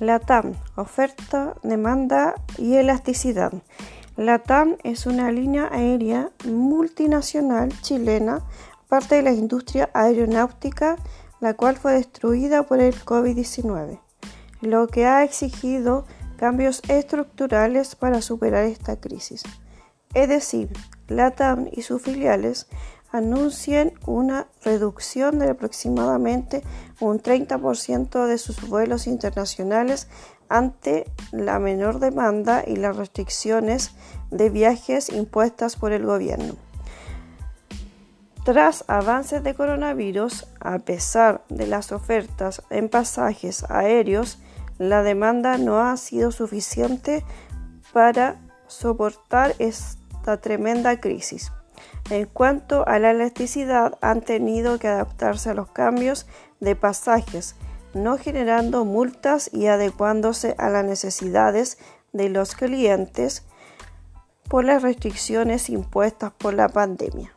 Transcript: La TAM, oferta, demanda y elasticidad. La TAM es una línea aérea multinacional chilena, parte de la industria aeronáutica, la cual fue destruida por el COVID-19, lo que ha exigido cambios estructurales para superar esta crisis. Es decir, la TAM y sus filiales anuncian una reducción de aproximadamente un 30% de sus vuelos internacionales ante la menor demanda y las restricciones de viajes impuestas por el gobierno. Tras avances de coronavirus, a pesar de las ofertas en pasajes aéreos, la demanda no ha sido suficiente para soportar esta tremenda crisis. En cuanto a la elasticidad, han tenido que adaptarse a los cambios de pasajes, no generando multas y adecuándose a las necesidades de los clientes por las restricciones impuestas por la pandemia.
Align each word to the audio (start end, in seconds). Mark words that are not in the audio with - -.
La 0.00 0.18
TAM, 0.18 0.54
oferta, 0.76 1.56
demanda 1.62 2.34
y 2.56 2.76
elasticidad. 2.76 3.52
La 4.16 4.38
TAM 4.38 4.78
es 4.82 5.04
una 5.04 5.30
línea 5.30 5.68
aérea 5.70 6.30
multinacional 6.46 7.68
chilena, 7.82 8.40
parte 8.88 9.16
de 9.16 9.22
la 9.22 9.32
industria 9.32 9.90
aeronáutica, 9.92 10.96
la 11.40 11.52
cual 11.52 11.76
fue 11.76 11.92
destruida 11.92 12.62
por 12.62 12.80
el 12.80 12.94
COVID-19, 12.94 14.00
lo 14.62 14.86
que 14.88 15.04
ha 15.04 15.22
exigido 15.22 16.06
cambios 16.38 16.80
estructurales 16.88 17.94
para 17.94 18.22
superar 18.22 18.64
esta 18.64 18.98
crisis. 18.98 19.42
Es 20.14 20.30
decir, 20.30 20.70
la 21.08 21.32
TAM 21.32 21.68
y 21.70 21.82
sus 21.82 22.00
filiales 22.00 22.68
anuncian 23.12 23.92
una 24.06 24.46
reducción 24.64 25.38
de 25.38 25.50
aproximadamente 25.50 26.62
un 27.00 27.20
30% 27.20 28.26
de 28.26 28.38
sus 28.38 28.68
vuelos 28.68 29.06
internacionales 29.06 30.08
ante 30.48 31.10
la 31.32 31.58
menor 31.58 32.00
demanda 32.00 32.64
y 32.66 32.76
las 32.76 32.96
restricciones 32.96 33.92
de 34.30 34.50
viajes 34.50 35.08
impuestas 35.10 35.76
por 35.76 35.92
el 35.92 36.04
gobierno. 36.04 36.54
Tras 38.44 38.84
avances 38.88 39.42
de 39.42 39.54
coronavirus, 39.54 40.46
a 40.60 40.78
pesar 40.78 41.44
de 41.48 41.66
las 41.66 41.92
ofertas 41.92 42.62
en 42.70 42.88
pasajes 42.88 43.64
aéreos, 43.70 44.38
la 44.78 45.02
demanda 45.02 45.58
no 45.58 45.78
ha 45.78 45.96
sido 45.98 46.32
suficiente 46.32 47.22
para 47.92 48.40
soportar 48.66 49.54
esta 49.58 50.40
tremenda 50.40 50.98
crisis. 51.00 51.52
En 52.10 52.26
cuanto 52.26 52.86
a 52.86 52.98
la 52.98 53.10
elasticidad, 53.10 53.98
han 54.00 54.22
tenido 54.22 54.78
que 54.78 54.88
adaptarse 54.88 55.50
a 55.50 55.54
los 55.54 55.70
cambios 55.70 56.26
de 56.60 56.76
pasajes, 56.76 57.56
no 57.94 58.18
generando 58.18 58.84
multas 58.84 59.50
y 59.52 59.66
adecuándose 59.66 60.54
a 60.58 60.70
las 60.70 60.84
necesidades 60.84 61.78
de 62.12 62.28
los 62.28 62.54
clientes 62.54 63.44
por 64.48 64.64
las 64.64 64.82
restricciones 64.82 65.70
impuestas 65.70 66.32
por 66.32 66.54
la 66.54 66.68
pandemia. 66.68 67.32